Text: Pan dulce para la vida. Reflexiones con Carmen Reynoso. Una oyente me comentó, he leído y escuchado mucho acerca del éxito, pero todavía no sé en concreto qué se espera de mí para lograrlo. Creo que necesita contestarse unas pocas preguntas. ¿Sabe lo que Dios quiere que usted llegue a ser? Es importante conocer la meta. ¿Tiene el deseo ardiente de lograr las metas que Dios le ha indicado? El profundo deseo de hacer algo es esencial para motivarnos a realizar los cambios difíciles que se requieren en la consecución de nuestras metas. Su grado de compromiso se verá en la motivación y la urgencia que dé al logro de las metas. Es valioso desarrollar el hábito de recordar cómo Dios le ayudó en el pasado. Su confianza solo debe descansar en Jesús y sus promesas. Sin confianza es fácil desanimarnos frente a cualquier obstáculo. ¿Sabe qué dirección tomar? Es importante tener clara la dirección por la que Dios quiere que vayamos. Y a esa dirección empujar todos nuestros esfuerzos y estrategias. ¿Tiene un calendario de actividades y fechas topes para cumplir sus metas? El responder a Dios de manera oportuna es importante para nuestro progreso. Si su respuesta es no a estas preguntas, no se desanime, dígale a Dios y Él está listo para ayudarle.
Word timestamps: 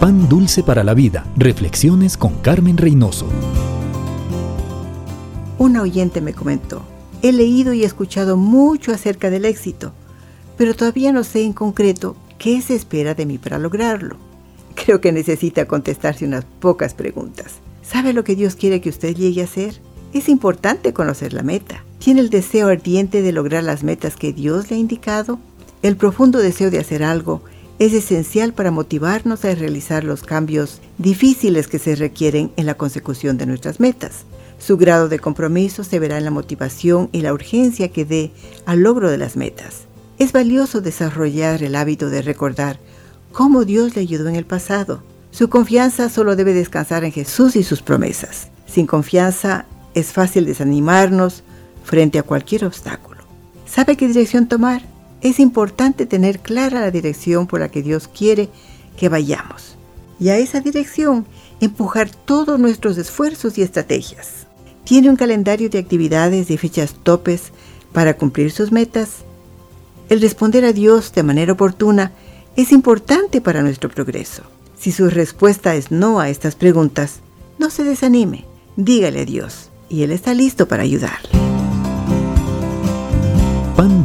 Pan 0.00 0.30
dulce 0.30 0.62
para 0.62 0.82
la 0.82 0.94
vida. 0.94 1.26
Reflexiones 1.36 2.16
con 2.16 2.36
Carmen 2.36 2.78
Reynoso. 2.78 3.26
Una 5.58 5.82
oyente 5.82 6.22
me 6.22 6.32
comentó, 6.32 6.80
he 7.20 7.32
leído 7.32 7.74
y 7.74 7.84
escuchado 7.84 8.38
mucho 8.38 8.92
acerca 8.92 9.28
del 9.28 9.44
éxito, 9.44 9.92
pero 10.56 10.74
todavía 10.74 11.12
no 11.12 11.22
sé 11.22 11.42
en 11.42 11.52
concreto 11.52 12.16
qué 12.38 12.62
se 12.62 12.76
espera 12.76 13.12
de 13.12 13.26
mí 13.26 13.36
para 13.36 13.58
lograrlo. 13.58 14.16
Creo 14.74 15.02
que 15.02 15.12
necesita 15.12 15.66
contestarse 15.66 16.24
unas 16.24 16.46
pocas 16.46 16.94
preguntas. 16.94 17.56
¿Sabe 17.82 18.14
lo 18.14 18.24
que 18.24 18.36
Dios 18.36 18.54
quiere 18.54 18.80
que 18.80 18.88
usted 18.88 19.14
llegue 19.14 19.42
a 19.42 19.46
ser? 19.46 19.82
Es 20.14 20.30
importante 20.30 20.94
conocer 20.94 21.34
la 21.34 21.42
meta. 21.42 21.84
¿Tiene 21.98 22.22
el 22.22 22.30
deseo 22.30 22.68
ardiente 22.68 23.20
de 23.20 23.32
lograr 23.32 23.64
las 23.64 23.84
metas 23.84 24.16
que 24.16 24.32
Dios 24.32 24.70
le 24.70 24.76
ha 24.76 24.78
indicado? 24.78 25.38
El 25.82 25.98
profundo 25.98 26.38
deseo 26.38 26.70
de 26.70 26.78
hacer 26.78 27.02
algo 27.02 27.42
es 27.80 27.94
esencial 27.94 28.52
para 28.52 28.70
motivarnos 28.70 29.42
a 29.46 29.54
realizar 29.54 30.04
los 30.04 30.22
cambios 30.22 30.82
difíciles 30.98 31.66
que 31.66 31.78
se 31.78 31.96
requieren 31.96 32.52
en 32.58 32.66
la 32.66 32.74
consecución 32.74 33.38
de 33.38 33.46
nuestras 33.46 33.80
metas. 33.80 34.26
Su 34.58 34.76
grado 34.76 35.08
de 35.08 35.18
compromiso 35.18 35.82
se 35.82 35.98
verá 35.98 36.18
en 36.18 36.26
la 36.26 36.30
motivación 36.30 37.08
y 37.10 37.22
la 37.22 37.32
urgencia 37.32 37.88
que 37.88 38.04
dé 38.04 38.32
al 38.66 38.80
logro 38.80 39.10
de 39.10 39.16
las 39.16 39.34
metas. 39.34 39.86
Es 40.18 40.32
valioso 40.32 40.82
desarrollar 40.82 41.62
el 41.62 41.74
hábito 41.74 42.10
de 42.10 42.20
recordar 42.20 42.78
cómo 43.32 43.64
Dios 43.64 43.96
le 43.96 44.02
ayudó 44.02 44.28
en 44.28 44.36
el 44.36 44.44
pasado. 44.44 45.02
Su 45.30 45.48
confianza 45.48 46.10
solo 46.10 46.36
debe 46.36 46.52
descansar 46.52 47.04
en 47.04 47.12
Jesús 47.12 47.56
y 47.56 47.62
sus 47.62 47.80
promesas. 47.80 48.48
Sin 48.66 48.86
confianza 48.86 49.64
es 49.94 50.12
fácil 50.12 50.44
desanimarnos 50.44 51.44
frente 51.82 52.18
a 52.18 52.24
cualquier 52.24 52.66
obstáculo. 52.66 53.22
¿Sabe 53.64 53.96
qué 53.96 54.06
dirección 54.06 54.48
tomar? 54.48 54.82
Es 55.22 55.38
importante 55.38 56.06
tener 56.06 56.40
clara 56.40 56.80
la 56.80 56.90
dirección 56.90 57.46
por 57.46 57.60
la 57.60 57.70
que 57.70 57.82
Dios 57.82 58.08
quiere 58.08 58.48
que 58.96 59.08
vayamos. 59.08 59.76
Y 60.18 60.28
a 60.28 60.38
esa 60.38 60.60
dirección 60.60 61.26
empujar 61.60 62.10
todos 62.10 62.58
nuestros 62.58 62.98
esfuerzos 62.98 63.58
y 63.58 63.62
estrategias. 63.62 64.46
¿Tiene 64.84 65.10
un 65.10 65.16
calendario 65.16 65.70
de 65.70 65.78
actividades 65.78 66.50
y 66.50 66.56
fechas 66.56 66.94
topes 67.02 67.52
para 67.92 68.14
cumplir 68.14 68.50
sus 68.50 68.72
metas? 68.72 69.24
El 70.08 70.20
responder 70.20 70.64
a 70.64 70.72
Dios 70.72 71.12
de 71.12 71.22
manera 71.22 71.52
oportuna 71.52 72.12
es 72.56 72.72
importante 72.72 73.40
para 73.40 73.62
nuestro 73.62 73.88
progreso. 73.88 74.42
Si 74.78 74.92
su 74.92 75.08
respuesta 75.10 75.74
es 75.74 75.90
no 75.90 76.20
a 76.20 76.30
estas 76.30 76.56
preguntas, 76.56 77.20
no 77.58 77.70
se 77.70 77.84
desanime, 77.84 78.46
dígale 78.76 79.20
a 79.20 79.24
Dios 79.24 79.70
y 79.88 80.02
Él 80.02 80.12
está 80.12 80.32
listo 80.34 80.66
para 80.66 80.82
ayudarle. 80.82 81.39